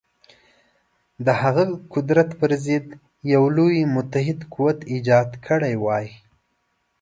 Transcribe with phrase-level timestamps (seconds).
[1.25, 1.63] د هغه
[1.93, 2.85] قدرت پر ضد
[3.33, 6.07] یو لوی متحد قوت ایجاد کړی وای.